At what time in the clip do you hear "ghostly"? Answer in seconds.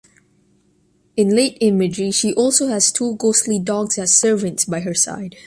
3.17-3.59